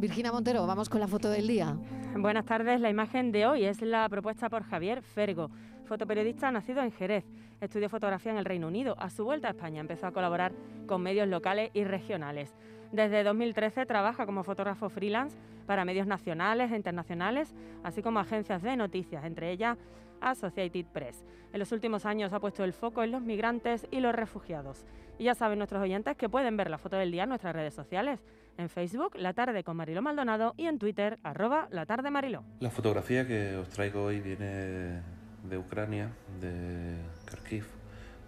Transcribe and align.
Virginia 0.00 0.32
Montero, 0.32 0.66
vamos 0.66 0.88
con 0.88 0.98
la 0.98 1.06
foto 1.06 1.28
del 1.28 1.46
día. 1.46 1.76
Buenas 2.16 2.46
tardes, 2.46 2.80
la 2.80 2.88
imagen 2.88 3.32
de 3.32 3.46
hoy 3.46 3.66
es 3.66 3.82
la 3.82 4.08
propuesta 4.08 4.48
por 4.48 4.62
Javier 4.62 5.02
Fergo, 5.02 5.50
fotoperiodista 5.90 6.52
nacido 6.52 6.82
en 6.82 6.92
Jerez. 6.92 7.24
Estudió 7.60 7.88
fotografía 7.88 8.30
en 8.30 8.38
el 8.38 8.44
Reino 8.44 8.68
Unido. 8.68 8.94
A 9.00 9.10
su 9.10 9.24
vuelta 9.24 9.48
a 9.48 9.50
España 9.50 9.80
empezó 9.80 10.06
a 10.06 10.12
colaborar 10.12 10.52
con 10.86 11.02
medios 11.02 11.26
locales 11.26 11.72
y 11.74 11.82
regionales. 11.82 12.54
Desde 12.92 13.24
2013 13.24 13.86
trabaja 13.86 14.24
como 14.24 14.44
fotógrafo 14.44 14.88
freelance 14.88 15.36
para 15.66 15.84
medios 15.84 16.06
nacionales 16.06 16.70
e 16.70 16.76
internacionales, 16.76 17.52
así 17.82 18.02
como 18.02 18.20
agencias 18.20 18.62
de 18.62 18.76
noticias, 18.76 19.24
entre 19.24 19.50
ellas 19.50 19.78
Associated 20.20 20.86
Press. 20.92 21.24
En 21.52 21.58
los 21.58 21.72
últimos 21.72 22.06
años 22.06 22.32
ha 22.32 22.38
puesto 22.38 22.62
el 22.62 22.72
foco 22.72 23.02
en 23.02 23.10
los 23.10 23.22
migrantes 23.22 23.88
y 23.90 23.98
los 23.98 24.14
refugiados. 24.14 24.86
Y 25.18 25.24
ya 25.24 25.34
saben 25.34 25.58
nuestros 25.58 25.82
oyentes 25.82 26.16
que 26.16 26.28
pueden 26.28 26.56
ver 26.56 26.70
la 26.70 26.78
foto 26.78 26.98
del 26.98 27.10
día 27.10 27.24
en 27.24 27.30
nuestras 27.30 27.52
redes 27.52 27.74
sociales. 27.74 28.22
En 28.58 28.68
Facebook, 28.68 29.16
La 29.16 29.32
Tarde 29.32 29.64
con 29.64 29.76
Mariló 29.76 30.02
Maldonado 30.02 30.54
y 30.56 30.66
en 30.66 30.78
Twitter, 30.78 31.18
arroba 31.24 31.66
La 31.72 31.84
Tarde 31.84 32.12
Mariló. 32.12 32.44
La 32.60 32.70
fotografía 32.70 33.26
que 33.26 33.56
os 33.56 33.68
traigo 33.70 34.04
hoy 34.04 34.20
viene 34.20 35.02
de 35.42 35.58
Ucrania, 35.58 36.10
de 36.40 36.96
Kharkiv, 37.26 37.64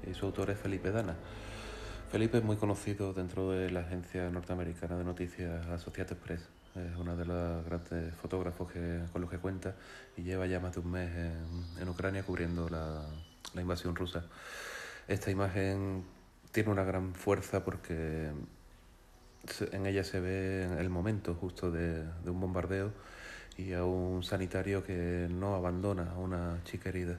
y 0.08 0.14
su 0.14 0.26
autor 0.26 0.50
es 0.50 0.58
Felipe 0.58 0.90
Dana. 0.90 1.16
Felipe 2.10 2.38
es 2.38 2.44
muy 2.44 2.56
conocido 2.56 3.12
dentro 3.14 3.50
de 3.50 3.70
la 3.70 3.80
agencia 3.80 4.28
norteamericana 4.30 4.98
de 4.98 5.04
noticias 5.04 5.66
Associated 5.68 6.16
Press. 6.16 6.48
Es 6.74 6.96
uno 6.98 7.16
de 7.16 7.24
los 7.24 7.64
grandes 7.64 8.14
fotógrafos 8.16 8.70
que, 8.70 9.00
con 9.12 9.20
los 9.20 9.30
que 9.30 9.38
cuenta 9.38 9.74
y 10.16 10.22
lleva 10.22 10.46
ya 10.46 10.60
más 10.60 10.74
de 10.74 10.80
un 10.80 10.90
mes 10.90 11.10
en, 11.80 11.88
Ucrania 11.88 12.22
cubriendo 12.22 12.68
la, 12.68 13.02
invasión 13.60 13.94
rusa. 13.94 14.24
Esta 15.08 15.30
imagen 15.30 16.04
tiene 16.50 16.70
una 16.70 16.84
gran 16.84 17.14
fuerza 17.14 17.64
porque 17.64 18.30
en 19.72 19.86
ella 19.86 20.04
se 20.04 20.20
ve 20.20 20.68
el 20.78 20.88
momento 20.88 21.34
justo 21.34 21.70
de, 21.70 22.04
de 22.04 22.30
un 22.30 22.40
bombardeo 22.40 22.92
y 23.56 23.72
a 23.72 23.84
un 23.84 24.22
sanitario 24.22 24.84
que 24.84 25.28
no 25.30 25.54
abandona 25.54 26.12
a 26.12 26.18
una 26.18 26.60
chica 26.64 26.88
herida 26.88 27.18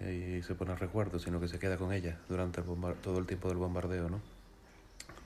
y 0.00 0.42
se 0.42 0.54
pone 0.54 0.72
a 0.72 0.76
recuerdo, 0.76 1.18
sino 1.18 1.40
que 1.40 1.48
se 1.48 1.58
queda 1.58 1.76
con 1.76 1.92
ella 1.92 2.18
durante 2.28 2.62
todo 2.62 3.18
el 3.18 3.26
tiempo 3.26 3.48
del 3.48 3.58
bombardeo, 3.58 4.08
¿no? 4.08 4.20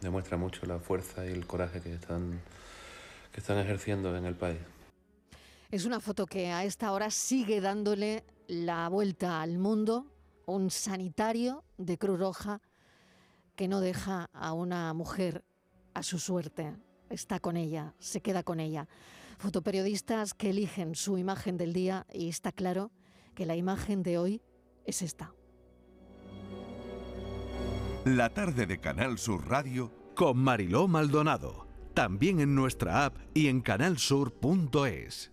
Demuestra 0.00 0.36
mucho 0.36 0.66
la 0.66 0.78
fuerza 0.78 1.26
y 1.26 1.30
el 1.30 1.46
coraje 1.46 1.80
que 1.80 1.94
están, 1.94 2.40
que 3.32 3.40
están 3.40 3.58
ejerciendo 3.58 4.16
en 4.16 4.26
el 4.26 4.34
país. 4.34 4.58
Es 5.70 5.84
una 5.84 6.00
foto 6.00 6.26
que 6.26 6.50
a 6.50 6.64
esta 6.64 6.92
hora 6.92 7.10
sigue 7.10 7.60
dándole 7.60 8.24
la 8.46 8.88
vuelta 8.88 9.42
al 9.42 9.58
mundo, 9.58 10.06
un 10.46 10.70
sanitario 10.70 11.64
de 11.76 11.98
Cruz 11.98 12.18
Roja 12.18 12.60
que 13.56 13.68
no 13.68 13.80
deja 13.80 14.30
a 14.32 14.52
una 14.52 14.94
mujer 14.94 15.44
a 15.94 16.02
su 16.02 16.18
suerte, 16.18 16.74
está 17.10 17.40
con 17.40 17.56
ella, 17.56 17.94
se 17.98 18.20
queda 18.20 18.42
con 18.42 18.60
ella. 18.60 18.88
Fotoperiodistas 19.38 20.34
que 20.34 20.50
eligen 20.50 20.94
su 20.94 21.18
imagen 21.18 21.56
del 21.56 21.72
día 21.72 22.06
y 22.12 22.28
está 22.28 22.52
claro 22.52 22.90
que 23.34 23.46
la 23.46 23.56
imagen 23.56 24.02
de 24.02 24.18
hoy 24.18 24.42
es 24.84 25.02
esta. 25.02 25.32
La 28.04 28.32
tarde 28.32 28.66
de 28.66 28.80
Canal 28.80 29.18
Sur 29.18 29.48
Radio 29.48 29.92
con 30.14 30.38
Mariló 30.38 30.88
Maldonado. 30.88 31.68
También 31.94 32.40
en 32.40 32.54
nuestra 32.54 33.04
app 33.04 33.16
y 33.34 33.48
en 33.48 33.60
canalsur.es. 33.60 35.32